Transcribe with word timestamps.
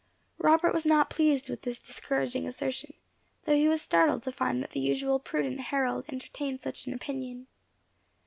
Robert 0.39 0.73
was 0.73 0.83
not 0.83 1.11
pleased 1.11 1.47
with 1.47 1.61
this 1.61 1.79
discouraging 1.79 2.47
assertion, 2.47 2.95
though 3.45 3.53
he 3.55 3.67
was 3.69 3.83
startled 3.83 4.23
to 4.23 4.31
find 4.31 4.63
that 4.63 4.71
the 4.71 4.79
usual 4.79 5.19
prudent 5.19 5.59
Harold 5.59 6.05
entertained 6.09 6.59
such 6.59 6.87
an 6.87 6.93
opinion. 6.95 7.45